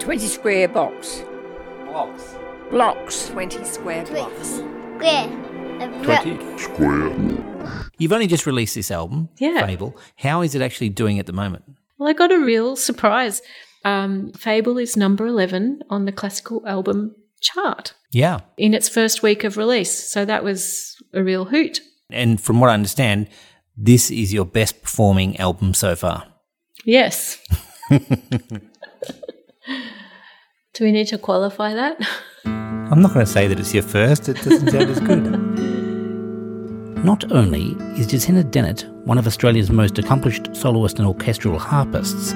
[0.00, 1.22] 20 square box.
[1.84, 2.34] Blocks.
[2.70, 3.28] Blocks.
[3.28, 4.48] 20 square blocks.
[4.96, 5.28] Square.
[6.02, 7.90] 20 square.
[7.98, 9.64] You've only just released this album, Yeah.
[9.66, 9.96] Fable.
[10.16, 11.64] How is it actually doing at the moment?
[11.98, 13.42] Well, I got a real surprise.
[13.84, 18.40] Um, Fable is number 11 on the classical album chart Yeah.
[18.56, 19.92] in its first week of release.
[20.10, 21.80] So that was a real hoot.
[22.10, 23.28] And from what I understand,
[23.76, 26.26] this is your best performing album so far.
[26.84, 27.38] Yes.
[30.74, 32.00] Do we need to qualify that?
[32.44, 35.24] I'm not going to say that it's your first, it doesn't sound as good.
[37.04, 42.34] Not only is Jacinta Dennett one of Australia's most accomplished soloist and orchestral harpists,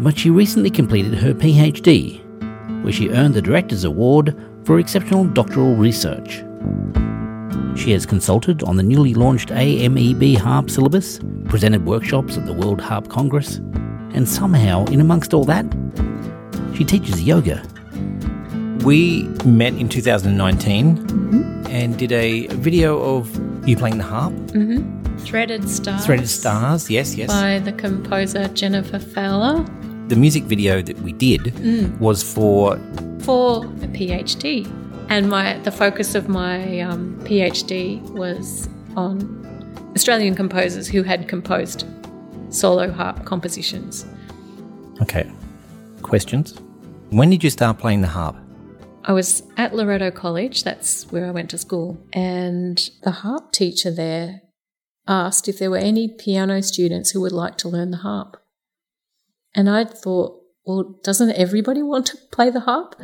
[0.00, 2.22] but she recently completed her PhD,
[2.82, 6.44] where she earned the Director's Award for exceptional doctoral research.
[7.76, 12.80] She has consulted on the newly launched AMEB harp syllabus, presented workshops at the World
[12.80, 13.56] Harp Congress,
[14.12, 15.66] and somehow, in amongst all that,
[16.76, 17.62] she teaches yoga.
[18.84, 23.34] We met in 2019 and did a video of
[23.66, 24.34] you playing the harp.
[25.20, 26.04] Threaded Stars.
[26.04, 27.28] Threaded Stars, yes, yes.
[27.28, 29.64] By the composer Jennifer Fowler
[30.08, 31.58] The music video that we did
[31.98, 32.76] was for
[33.20, 34.70] for a PhD.
[35.08, 39.16] And my the focus of my um, PhD was on
[39.94, 41.86] Australian composers who had composed
[42.50, 44.04] solo harp compositions.
[45.00, 45.30] okay
[46.06, 46.54] questions.
[47.10, 48.36] When did you start playing the harp?
[49.04, 53.92] I was at Loreto College, that's where I went to school, and the harp teacher
[53.92, 54.42] there
[55.06, 58.42] asked if there were any piano students who would like to learn the harp.
[59.54, 62.96] And I thought, well, doesn't everybody want to play the harp?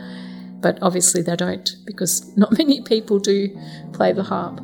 [0.61, 3.57] But obviously they don't, because not many people do
[3.93, 4.61] play the harp.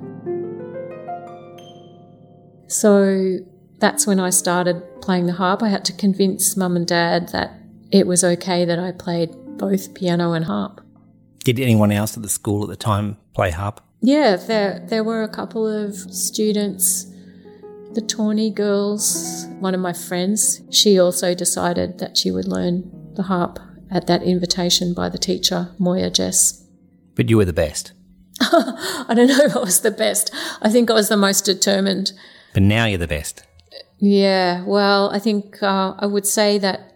[2.67, 3.39] So
[3.79, 5.63] that's when I started playing the harp.
[5.63, 7.58] I had to convince mum and dad that
[7.91, 10.81] it was okay that I played both piano and harp.
[11.45, 13.81] Did anyone else at the school at the time play harp?
[14.01, 17.07] Yeah, there there were a couple of students,
[17.95, 19.47] the Tawny girls.
[19.59, 23.59] One of my friends, she also decided that she would learn the harp
[23.91, 26.65] at that invitation by the teacher, Moya Jess.
[27.15, 27.93] But you were the best.
[28.41, 30.33] I don't know if I was the best.
[30.63, 32.13] I think I was the most determined.
[32.55, 33.45] But now you're the best.
[33.99, 36.88] Yeah, well, I think uh, I would say that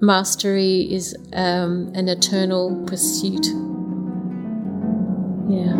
[0.00, 3.46] mastery is um, an eternal pursuit.
[5.48, 5.72] Yeah.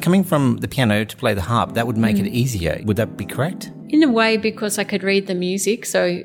[0.00, 2.80] Coming from the piano to play the harp, that would make it easier.
[2.84, 3.70] Would that be correct?
[3.88, 5.86] In a way, because I could read the music.
[5.86, 6.22] So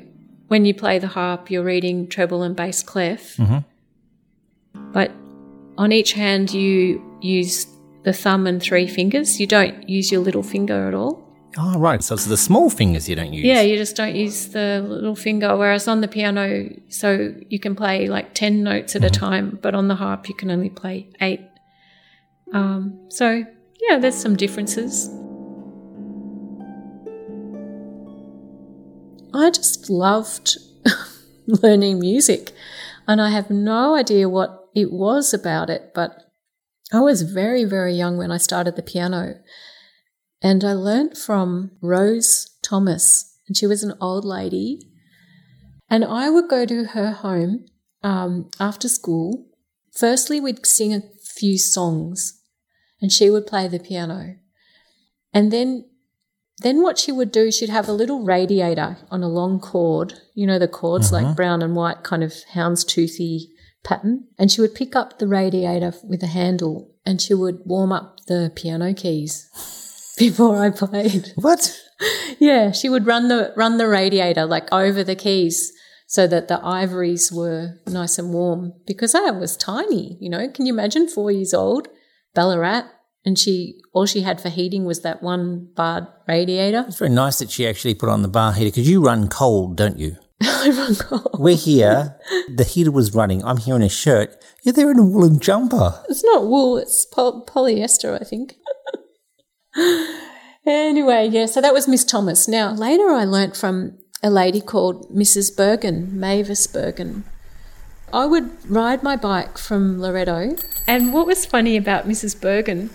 [0.48, 3.38] when you play the harp, you're reading treble and bass clef.
[4.92, 5.12] But
[5.78, 7.66] on each hand, you use
[8.02, 9.40] the thumb and three fingers.
[9.40, 11.26] You don't use your little finger at all.
[11.58, 12.02] Oh, right.
[12.02, 13.44] So it's the small fingers you don't use.
[13.44, 15.56] Yeah, you just don't use the little finger.
[15.56, 19.74] Whereas on the piano, so you can play like 10 notes at a time, but
[19.74, 21.40] on the harp, you can only play eight.
[22.52, 23.44] Um, so,
[23.88, 25.08] yeah, there's some differences.
[29.32, 30.56] I just loved
[31.46, 32.52] learning music,
[33.06, 36.29] and I have no idea what it was about it, but
[36.92, 39.36] I was very, very young when I started the piano.
[40.42, 44.80] And I learnt from Rose Thomas, and she was an old lady.
[45.88, 47.66] And I would go to her home
[48.02, 49.46] um, after school.
[49.92, 52.40] Firstly, we'd sing a few songs,
[53.00, 54.36] and she would play the piano.
[55.32, 55.84] And then,
[56.62, 60.14] then what she would do, she'd have a little radiator on a long cord.
[60.34, 63.48] You know the cords, like brown and white, kind of houndstoothy
[63.82, 64.24] pattern.
[64.38, 68.18] And she would pick up the radiator with a handle, and she would warm up
[68.26, 71.32] the piano keys before I played.
[71.36, 71.76] What?
[72.38, 75.70] Yeah, she would run the run the radiator like over the keys
[76.06, 80.48] so that the ivories were nice and warm because I was tiny, you know.
[80.48, 81.88] Can you imagine 4 years old,
[82.34, 82.84] Ballarat,
[83.24, 86.84] and she all she had for heating was that one bar radiator.
[86.88, 89.76] It's very nice that she actually put on the bar heater because you run cold,
[89.76, 90.16] don't you?
[90.42, 91.22] I run.
[91.38, 92.18] We're here.
[92.48, 93.44] the heater was running.
[93.44, 94.42] I'm here in a shirt.
[94.62, 96.02] You're there in a woolen jumper.
[96.08, 98.56] It's not wool, it's pol- polyester, I think.
[100.66, 102.48] anyway, yeah, so that was Miss Thomas.
[102.48, 105.54] Now, later I learnt from a lady called Mrs.
[105.56, 107.24] Bergen, Mavis Bergen.
[108.12, 110.56] I would ride my bike from Loreto.
[110.86, 112.40] And what was funny about Mrs.
[112.40, 112.90] Bergen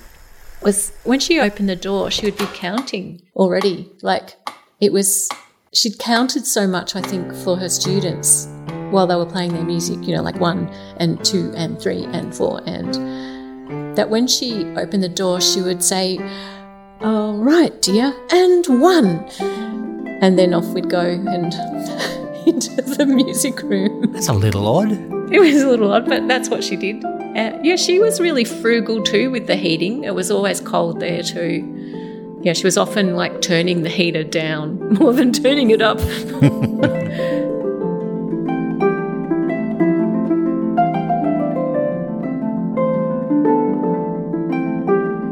[0.61, 3.91] was when she opened the door, she would be counting already.
[4.01, 4.35] Like
[4.81, 5.29] it was,
[5.75, 8.47] she'd counted so much, I think, for her students
[8.91, 10.67] while they were playing their music, you know, like one
[10.97, 12.61] and two and three and four.
[12.65, 16.17] And that when she opened the door, she would say,
[17.01, 19.25] All right, dear, and one.
[20.21, 21.53] And then off we'd go and
[22.47, 24.11] into the music room.
[24.13, 24.91] That's a little odd.
[25.31, 27.03] It was a little odd, but that's what she did.
[27.03, 30.05] Uh, yeah, she was really frugal too with the heating.
[30.05, 31.74] It was always cold there too.
[32.45, 35.97] Yeah, she was often like turning the heater down more than turning it up.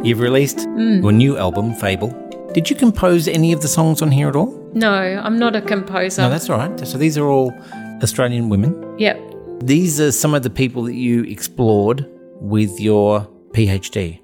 [0.04, 1.02] You've released Mm.
[1.02, 2.10] your new album, Fable.
[2.54, 4.52] Did you compose any of the songs on here at all?
[4.74, 6.24] no, I'm not a composer.
[6.24, 6.78] No, that's all right.
[6.88, 7.54] So these are all
[8.02, 8.72] Australian women.
[8.98, 9.18] yep.
[9.62, 12.06] These are some of the people that you explored
[12.42, 14.20] with your PhD.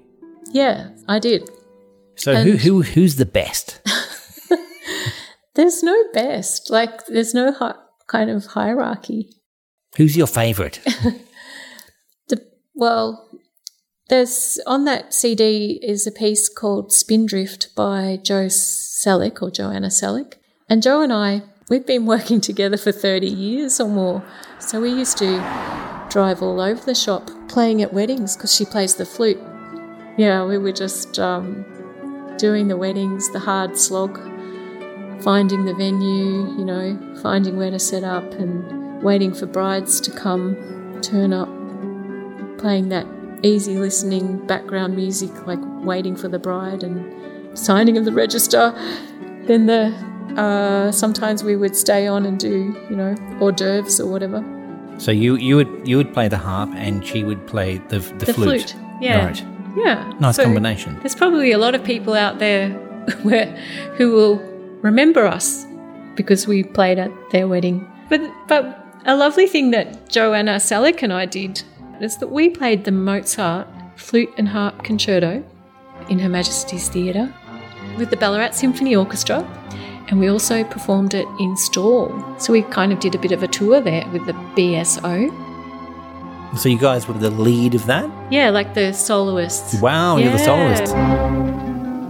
[0.52, 1.48] Yeah, I did.
[2.20, 3.80] So who, And- who who's the best?
[5.54, 6.70] There's no best.
[6.70, 7.74] Like, there's no hi-
[8.06, 9.28] kind of hierarchy.
[9.96, 10.80] Who's your favourite?
[12.28, 12.40] The,
[12.74, 13.28] well,
[14.08, 20.34] there's on that CD is a piece called Spindrift by Joe Selleck or Johanna Selleck.
[20.68, 24.22] And Joe and I, we've been working together for 30 years or more.
[24.60, 25.38] So we used to
[26.08, 29.40] drive all over the shop playing at weddings because she plays the flute.
[30.16, 31.64] Yeah, we were just um,
[32.40, 34.18] doing the weddings, the hard slog,
[35.22, 40.10] finding the venue, you know, finding where to set up and waiting for brides to
[40.10, 40.56] come,
[41.02, 41.48] turn up
[42.58, 43.06] playing that
[43.42, 48.72] easy listening background music, like waiting for the bride and signing of the register.
[49.46, 49.94] Then the
[50.36, 54.44] uh, sometimes we would stay on and do you know hors d'oeuvres or whatever.
[54.98, 58.26] so you you would you would play the harp and she would play the the,
[58.26, 58.70] The flute.
[58.70, 59.24] flute, yeah.
[59.26, 59.42] Right.
[59.76, 60.98] Yeah, Nice So combination.
[61.00, 62.70] There's probably a lot of people out there
[63.22, 63.46] where
[63.96, 64.38] who will
[64.82, 65.66] remember us
[66.14, 67.86] because we played at their wedding.
[68.08, 71.62] But but a lovely thing that Johanna Selleck and I did
[72.00, 75.44] is that we played the Mozart flute and harp concerto
[76.08, 77.32] in Her Majesty's Theatre
[77.98, 79.46] with the Ballarat Symphony Orchestra.
[80.08, 82.38] And we also performed it in Stawell.
[82.40, 85.30] So we kind of did a bit of a tour there with the BSO.
[86.56, 88.10] So you guys were the lead of that?
[88.30, 89.80] Yeah, like the soloists.
[89.80, 90.44] Wow, you're the Yeah.
[90.44, 92.00] soloist.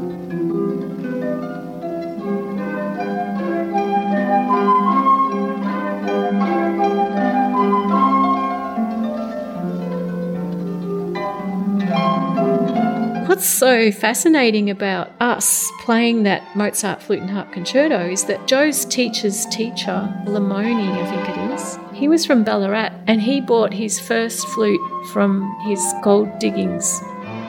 [13.29, 18.85] What's so fascinating about us playing that Mozart flute and harp concerto is that Joe's
[18.85, 24.01] teacher's teacher, Lemmone, I think it is, he was from Ballarat and he bought his
[24.01, 26.99] first flute from his gold diggings.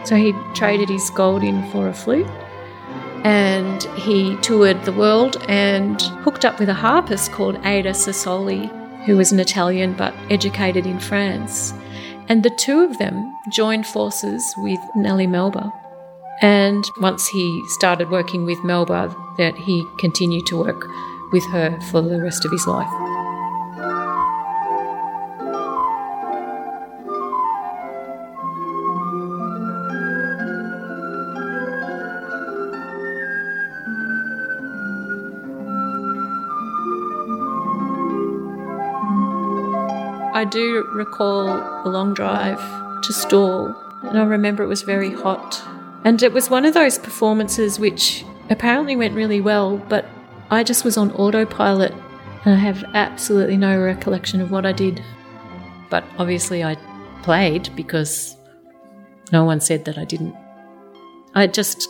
[0.03, 2.27] So he traded his gold in for a flute
[3.24, 8.68] and he toured the world and hooked up with a harpist called Ada Sassoli,
[9.06, 11.74] who was an Italian but educated in France.
[12.27, 15.71] And the two of them joined forces with Nellie Melba.
[16.42, 20.86] And once he started working with Melba, that he continued to work
[21.31, 23.11] with her for the rest of his life.
[40.41, 42.57] I do recall a long drive
[43.03, 45.61] to Stawell, and I remember it was very hot.
[46.03, 50.07] And it was one of those performances which apparently went really well, but
[50.50, 51.93] I just was on autopilot
[52.43, 55.03] and I have absolutely no recollection of what I did.
[55.91, 56.75] But obviously, I
[57.21, 58.36] played because
[59.31, 60.36] no one said that I didn't.
[61.36, 61.88] I just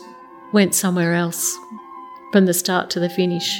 [0.52, 1.56] went somewhere else
[2.32, 3.58] from the start to the finish.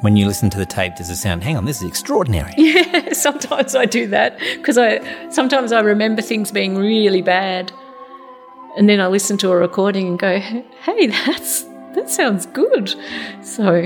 [0.00, 1.44] When you listen to the tape, there's a sound.
[1.44, 2.54] Hang on, this is extraordinary.
[2.70, 7.72] Yeah, sometimes I do that because I sometimes I remember things being really bad,
[8.76, 11.64] and then I listen to a recording and go, "Hey, that's
[11.94, 12.94] that sounds good."
[13.42, 13.82] So,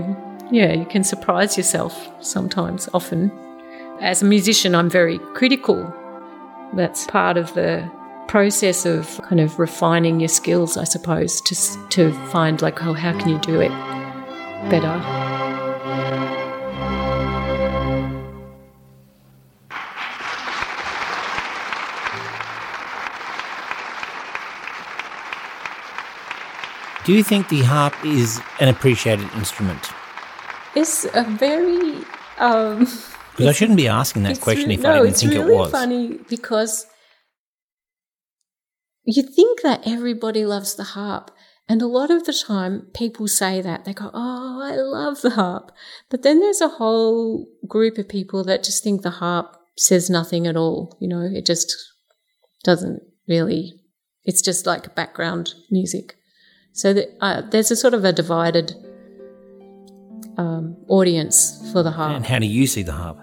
[0.50, 2.88] yeah, you can surprise yourself sometimes.
[2.94, 3.32] Often,
[4.00, 5.92] as a musician, I'm very critical.
[6.74, 7.90] That's part of the
[8.28, 11.54] process of kind of refining your skills, I suppose, to
[11.90, 13.72] to find like, oh, how can you do it
[14.70, 15.23] better?
[27.04, 29.80] Do you think the harp is an appreciated instrument?
[30.74, 32.02] It's a very
[32.38, 32.86] um,
[33.36, 35.56] Because I shouldn't be asking that question re- if no, I didn't think really it
[35.56, 35.68] was.
[35.68, 36.86] It's really funny because
[39.04, 41.32] you think that everybody loves the harp,
[41.68, 45.30] and a lot of the time people say that they go, "Oh, I love the
[45.30, 45.72] harp,"
[46.10, 50.46] but then there's a whole group of people that just think the harp says nothing
[50.46, 50.96] at all.
[51.00, 51.74] You know, it just
[52.62, 53.80] doesn't really.
[54.24, 56.16] It's just like background music.
[56.74, 58.74] So that, uh, there's a sort of a divided
[60.36, 62.16] um, audience for the harp.
[62.16, 63.16] And how do you see the harp?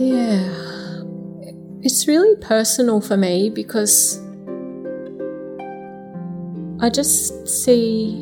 [0.00, 0.50] Yeah.
[1.82, 4.18] It's really personal for me because
[6.80, 8.14] I just see,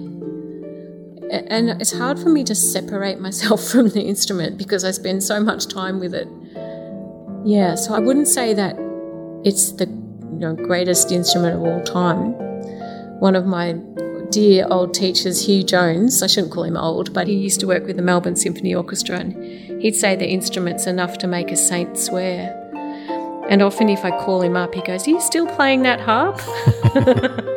[1.30, 5.40] and it's hard for me to separate myself from the instrument because I spend so
[5.42, 6.28] much time with it.
[7.46, 8.76] Yeah, so I wouldn't say that
[9.42, 10.01] it's the
[10.32, 12.32] you know, greatest instrument of all time.
[13.20, 13.74] One of my
[14.30, 17.86] dear old teachers, Hugh Jones, I shouldn't call him old, but he used to work
[17.86, 21.98] with the Melbourne Symphony Orchestra, and he'd say the instrument's enough to make a saint
[21.98, 22.58] swear.
[23.48, 26.40] And often, if I call him up, he goes, Are you still playing that harp?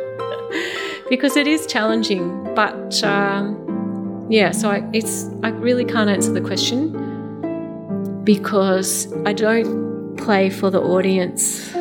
[1.08, 2.54] because it is challenging.
[2.54, 6.92] But um, yeah, so I, it's I really can't answer the question
[8.24, 11.72] because I don't play for the audience.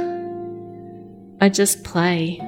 [1.42, 2.40] I just play.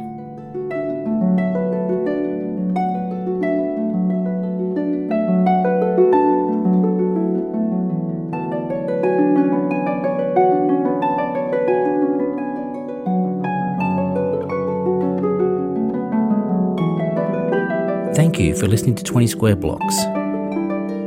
[18.15, 19.95] Thank you for listening to 20 Square Blocks.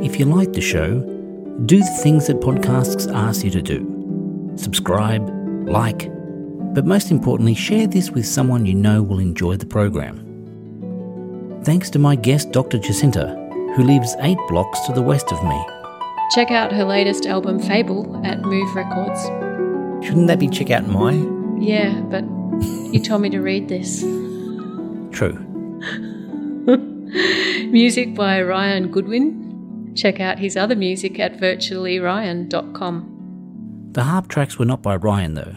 [0.05, 1.01] If you like the show,
[1.67, 3.97] do the things that podcasts ask you to do
[4.57, 5.29] subscribe,
[5.67, 6.11] like,
[6.75, 10.27] but most importantly, share this with someone you know will enjoy the program.
[11.65, 12.79] Thanks to my guest, Dr.
[12.79, 13.37] Jacinta,
[13.77, 15.65] who lives eight blocks to the west of me.
[16.35, 19.23] Check out her latest album, Fable, at Move Records.
[20.07, 21.12] Shouldn't that be check out my?
[21.59, 22.25] Yeah, but
[22.93, 24.00] you told me to read this.
[25.11, 25.39] True.
[27.71, 29.93] Music by Ryan Goodwin.
[29.97, 33.17] Check out his other music at virtuallyryan.com.
[33.93, 35.57] The harp tracks were not by Ryan, though,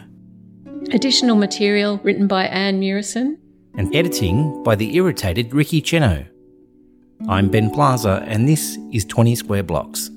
[0.92, 3.38] Additional material written by Anne Murison.
[3.76, 6.26] And editing by the irritated Ricky Cheno.
[7.28, 10.10] I'm Ben Plaza, and this is 20 Square Blocks.